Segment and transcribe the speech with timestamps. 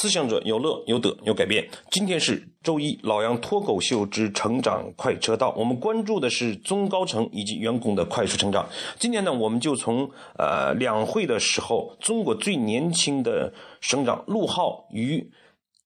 [0.00, 1.68] 思想者有乐有得有改变。
[1.90, 5.52] 今天是周一，老杨脱口秀之成长快车道。
[5.56, 8.64] 我们关注的是中高层以及员工的快速成长。
[8.96, 10.08] 今天呢，我们就从
[10.38, 15.28] 呃两会的时候，中国最年轻的省长陆浩与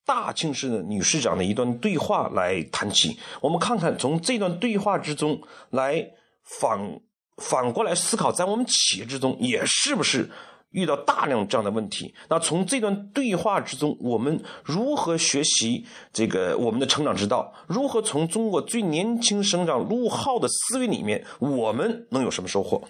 [0.05, 3.17] 大庆市的女市长的一段对话来谈起。
[3.41, 5.41] 我们看看从这段对话之中
[5.71, 6.07] 来
[6.43, 7.01] 反
[7.39, 10.29] 反过来思考，在我们企业之中也是不是？
[10.73, 17.53] 遇到大量这样的问题，那从这段对话之中，我们如何学习这个我们的成长之道？
[17.67, 22.83] 如何从中国最年轻省长陆浩的思维里面，我们能有什么收获？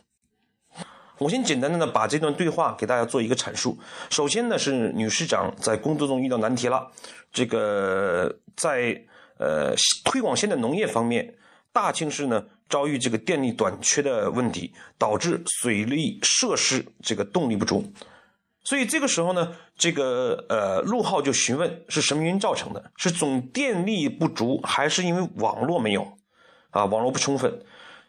[1.19, 3.79] 我先简单的呢把这段对话给大家做一个阐述。
[4.11, 6.91] 首先呢是女市长在工作中遇到难题了，
[7.33, 9.01] 这个在
[9.39, 11.35] 呃推广现代农业方面。
[11.73, 17.85] 大庆市呢遭遇这个电力短缺的问题，导致水利设施这个动力不足，
[18.65, 22.93] 所以这个时候呢，这个呃陆浩就询问是什么原因造成的？
[22.97, 26.17] 是总电力不足，还是因为网络没有？
[26.71, 27.63] 啊，网络不充分。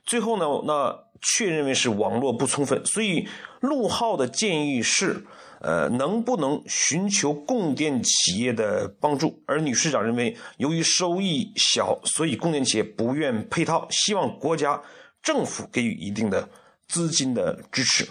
[0.05, 3.27] 最后呢，那确认为是网络不充分，所以
[3.61, 5.25] 陆浩的建议是。
[5.65, 9.41] 呃，能不能寻求供电企业的帮助？
[9.45, 14.81] 而女市长认为，由于收益小，所以供电企业不愿配套，希望国家
[15.21, 16.49] 政府给予一定的
[16.89, 18.05] 资金的支持。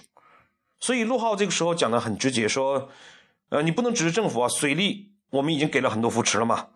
[0.81, 2.89] 所以陆浩这个时候讲的很直接，说
[3.51, 6.69] ：“呃，你不能指着政府啊，水利我们已经给了很多扶持了嘛。”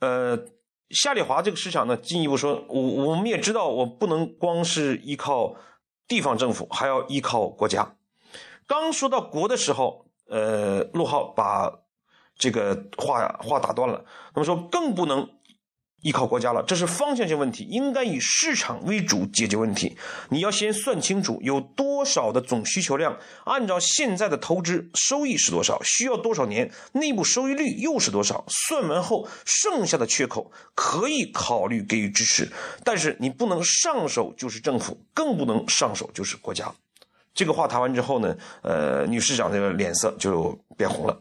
[0.00, 0.38] 呃，
[0.90, 5.56] 夏利华这个市场呢，进一步说：“我我们也知道，我不能光是依靠
[6.06, 7.96] 地方政府，还要依靠国家。”
[8.66, 11.72] 刚说到国的时候，呃，陆浩把
[12.36, 14.04] 这个话话打断了。
[14.34, 15.28] 那么说，更不能
[16.04, 19.96] 依靠国家了，这是方向性问题，应该以市场为主解决问题。
[20.28, 32.52] 你要先算清楚有多少的总需求量，按照现在的投资收益是多少，需要多少年，内部收益率又是多少，算完后剩下的缺口可以考虑给予支持，
[32.84, 36.70] 但是你不能上手就是政府，更不能上手就是国家。
[37.32, 41.18] 这个话谈完之后呢，呃，女市长这个脸色就变红了。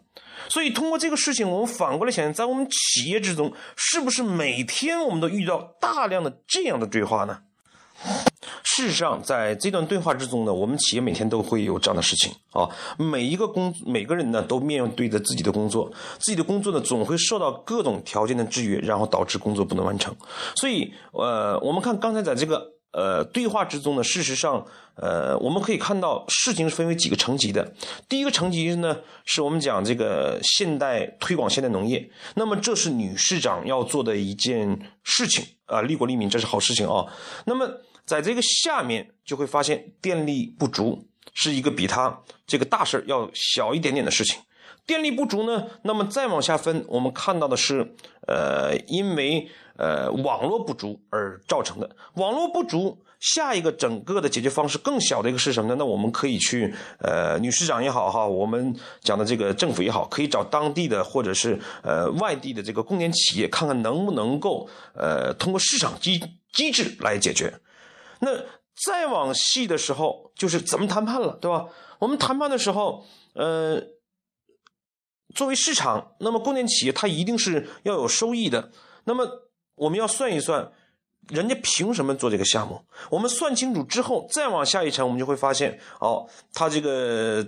[0.50, 7.40] 所以通过这个事情，我们反过来想，在我们企业之中，是不是每天我们都遇到大量的这样的对话呢？
[8.64, 12.68] 事实上，在这段对话之中呢，我们企业每天都会有这样的事情啊。
[12.98, 15.90] 每一个工，每个人呢，都面对着自己的工作，
[16.20, 20.14] 自己的工作呢，总会受到各种条件的制约，然后导致工作不能完成。
[20.56, 22.73] 所以，呃，我们看刚才在这个。
[22.94, 24.66] 呃，对话之中呢，事实上，
[24.96, 27.74] 呃，我们可以看到事情是分为几个层级的。
[28.08, 37.06] 第一个层级呢，是我们讲这个现代推广现代农业，那么这是女市长要做的一件事情啊，利国利民，这是好事情啊。
[37.46, 37.68] 那么
[38.06, 44.40] 在这个下面就会发现电力不足是一个比他这个大事要小一点点的事情。
[44.86, 47.96] 电力不足呢，那么再往下分，我们看到的是，
[48.28, 51.96] 呃，因为呃网络不足而造成的。
[52.16, 55.76] 网络不足，下一个整个的解决方式更小的一个是什么呢？
[55.80, 67.54] 那我们可以去，呃，女市长也好哈，我们讲的这个政府也好，可以找当地的或者是呃外地的这个供电企业，看看能不能够呃通过市场机机制来解决。
[68.20, 68.32] 那
[68.86, 71.68] 再往细的时候，就是怎么谈判了，对吧？
[72.00, 73.06] 我们谈判的时候，
[73.36, 73.82] 呃。
[75.34, 78.72] 作为市场，那么供电企业它一定是要有收益的。
[79.06, 79.28] 那么
[79.76, 80.72] 我们要算一算，
[81.30, 82.82] 人家凭什么做这个项目？
[83.10, 87.46] 我们算清楚之后，再往下一层，我们就会发现，哦，它这个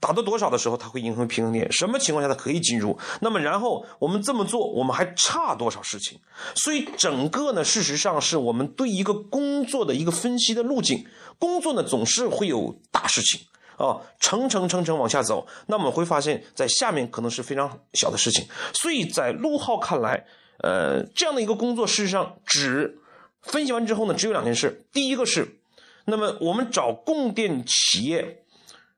[0.00, 2.98] 达到多少的时候，它会形成平衡点，什么情况下它可以进入？
[3.20, 6.18] 那么然后我们这么做，我们还差多少事情？
[6.54, 11.06] 所以整个呢，事实上是我们对一个工作的一个分析的路径。
[11.38, 13.40] 工作呢，总是会有大事情。
[13.76, 18.46] 啊，层层层层往下走，那我们会发现，在下面可能是非常小的事情。
[18.72, 20.26] 所以在陆浩看来，
[20.62, 22.98] 呃，这样的一个工作，事实上只
[23.42, 24.86] 分析完之后呢，只有两件事。
[24.92, 25.60] 第一个是，
[26.06, 28.44] 那么我们找供电企业，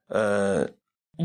[0.06, 0.68] 呃，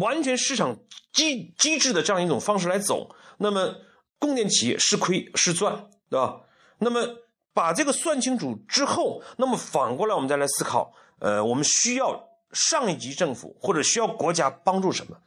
[0.01, 0.75] 完全市场
[1.11, 3.75] 机机制的这样一种方式来走，那么
[4.17, 6.41] 供电企业是亏是赚，对吧？
[6.79, 7.07] 那么
[7.53, 12.29] 把这个算清楚之后，那么反过来我们再来思考，呃，我们需要。
[12.53, 15.17] 上一级政府或者需要国家帮助什么？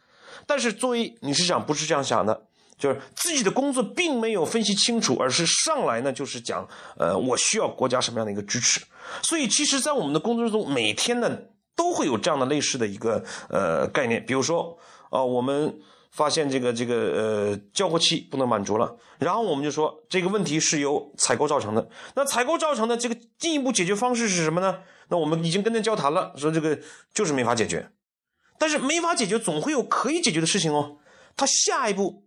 [0.46, 2.42] 但是作为理事长不是这样想的，
[2.78, 8.80] 就是自己的工作并没有分析清楚，而是上来呢就是讲，呃，我需要国家什么样的一个支持？
[9.22, 11.36] 所以其实，在我们的工作中，每天呢
[11.74, 14.78] 都会有这样的类似的一个呃概念，比如说
[15.10, 15.78] 啊，我们。
[16.16, 21.86] 发现这个这个呃交货期不能满足了，然后我们就说这个问题是由采购造成的。
[22.14, 24.78] 那采购造成的这个进一步解决方式是什么呢？
[25.08, 26.78] 那我们已经跟他交谈了，说这个
[27.12, 27.90] 就是没法解决。
[28.58, 30.96] 但是没法解决，总会有可以解决的事情哦。
[31.36, 32.24] 他下一步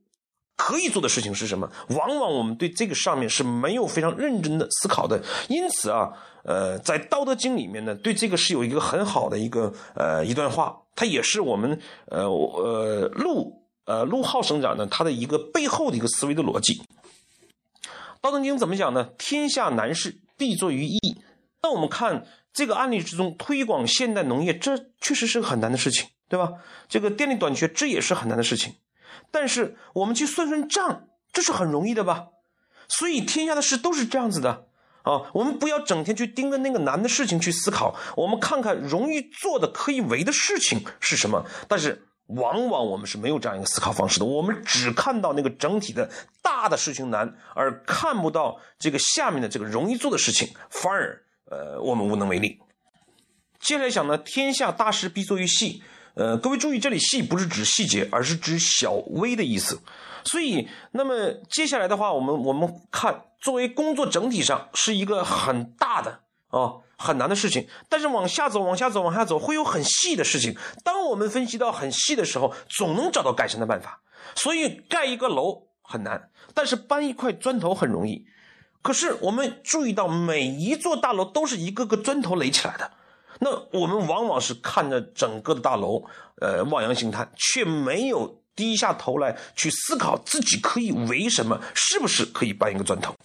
[0.56, 1.72] 可以做的事情是什么？
[1.90, 5.20] 往往我们对这个上面是没有非常认真的思考的。
[5.48, 6.14] 因此啊，
[6.44, 13.59] 呃，在《道德经》里面呢，对这个是有一个很好的一个呃一段话，它也是我们呃呃路
[13.90, 16.76] 呃陆浩省长呢他的一个背后的一个思维的逻辑。
[18.22, 19.10] 《道德经》怎么讲呢？
[19.18, 21.00] 天下难事必作于易。
[21.64, 26.52] 那我们看这个案例之中，推广现代农业，这确实是个很难的事情，对吧？
[26.88, 28.76] 这个电力短缺，这也是很难的事情。
[29.32, 32.28] 但是我们去算算账，这是很容易的吧？
[32.88, 34.68] 所以天下的事都是这样子的
[35.02, 35.32] 啊！
[35.34, 41.44] 我们不要整天去盯着那个难的事情去思考，我们看看容易做的、可以为的事情是什么。
[41.68, 46.10] 但是往往我们是没有这样一个思考方式的，我们只看到那个整体的
[46.42, 52.60] 大的事情难，而看不到这个下面的这个容易做的事情，反而呃我们无能为力。
[53.60, 55.84] 接下来讲呢，天下大事必作于细。
[56.16, 59.80] 呃，各位注意，这里细不是指细节，而是指小微的意思。
[60.26, 67.66] 所以，那么接下来的话，我们我们看，作为工作整体上是一个很大的啊很难的事情。
[67.88, 70.54] 但是往下走，往下走，往下走，会有很细的事情。
[70.84, 74.02] 当我们分析到很细的时候，总能找到改善的办法。
[74.36, 78.26] 所以，盖一个楼很难，但是搬一块砖头很容易。
[78.82, 82.92] 可是，我们注意到，每一座大楼都是一个个砖头垒起来的。
[83.40, 86.04] 那我们往往是看着整个的大楼，
[86.42, 93.16] 呃，望洋兴叹，却没有低下头来去思考自己可以为什么，是不是可以搬一个砖头。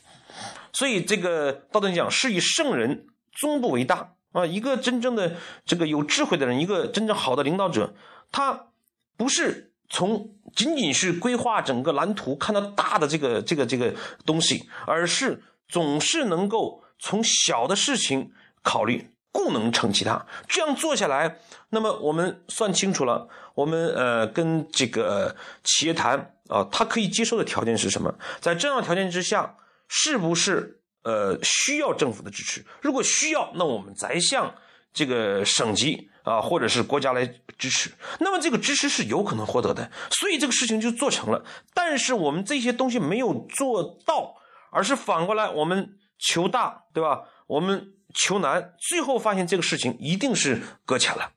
[0.73, 4.46] 所以这个道德经讲，是以圣人终不为大啊。
[4.46, 5.36] 一个真正的
[5.66, 7.94] 这个有智慧的人，一个真正好的领导者，
[8.32, 8.69] 他
[9.16, 13.92] 不是从仅仅是规划整个蓝图，看到大的这个这个这个
[14.25, 18.31] 东西，而是总是能够从小的事情
[18.62, 19.10] 考虑。
[19.36, 21.38] 故能成其他，这样做下来，
[21.70, 25.34] 那么我们算清楚了，我们呃跟这个
[25.64, 28.14] 企业谈啊，他可以接受的条件是什么？
[28.40, 29.56] 在这样条件之下，
[29.88, 32.65] 是不是呃需要政府的支持？
[32.83, 34.53] 如果需要，那我们再向
[34.93, 37.25] 这个省级啊或者是国家来
[37.56, 41.45] 支持，那么这个支持是有可能获得的，所以这个事情就做成了。
[41.73, 44.35] 但是我们这些东西没有做到，
[44.73, 47.23] 而是反过来我们求大，对吧？
[47.47, 47.93] 我们。
[48.17, 51.33] 求难，最后发现这个事情一定是搁浅了。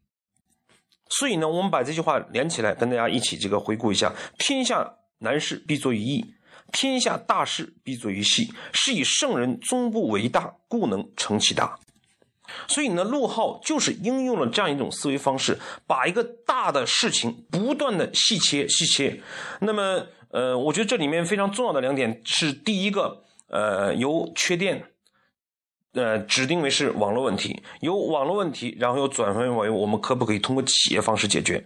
[1.09, 4.87] 所以呢，我们把这句话连起来，跟大家一起这个回顾一下：天下
[5.17, 6.23] 难事必作于易，
[6.71, 8.53] 天下大事必作于细。
[8.73, 11.77] 是以圣人终不为大，故能成其大。
[12.67, 19.21] 所以呢，陆浩就是应用了这样一种思维方式，把一个大的事情不断的细切、细切。
[19.59, 24.83] 那么，呃，我觉得这里面非常重要的两点是：第一个，呃，由缺电。
[25.93, 31.65] 呃，指定为是网络问题，由网络问题，然后又转分为我们可不可以通过企业方式解决？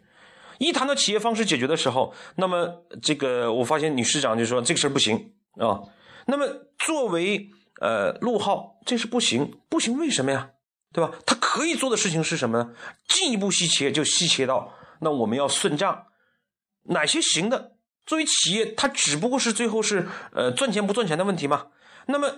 [0.61, 5.81] 一谈到企业方式解决的时候，那么这个我发现女市长就说这个事儿不行啊。
[6.27, 6.47] 那么
[6.77, 7.49] 作为
[7.81, 10.51] 呃陆浩，这是不行，不行为什么呀？
[10.93, 11.11] 对吧？
[11.25, 12.73] 他可以做的事情是什么呢？
[13.07, 16.05] 进一步细切就细切到，那我们要算账，
[16.83, 17.73] 哪些行的？
[18.05, 21.67] 作为企业，它只不过是最后是呃赚钱不赚钱的问题嘛。
[22.07, 22.31] 那么。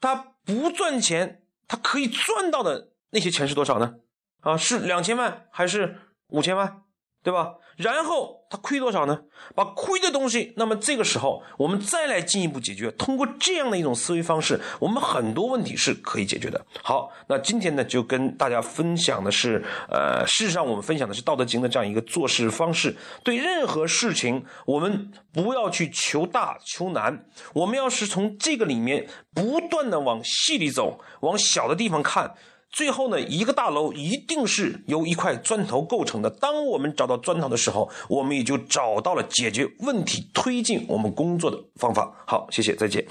[0.00, 3.94] 他不赚钱，他可以赚到的那些钱是多少呢？
[4.40, 5.98] 啊，是两千万还是
[6.28, 6.82] 五千万，
[7.24, 7.54] 对吧？
[7.78, 9.18] 然后他亏多少呢？
[9.56, 12.90] 把亏的东西，那么这个时候我们再来进一步解决。
[12.92, 16.64] 通过这样的一种思维方式，我们很多问题是可以解决的。
[16.82, 22.94] 好，那今天呢，就跟大家分享的是，呃，事实上我们分享的是《道德经》的这样一个做事方式。
[23.24, 32.34] 对任何事情，我们不要去求大求难，我们要是从这个里面不断的往细里走，往小的地方看。
[32.74, 36.28] 最后呢，一个大楼一定是由一块砖头构成的。
[36.28, 42.12] 当我们找到砖头的时候，我们也就找到了解决问题、推进我们工作的方法。
[42.26, 43.06] 好，谢谢，再见。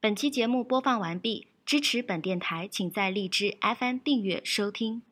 [0.00, 5.02] 本期节目播放完毕，支持本电台，请在荔枝 FM 订阅收听。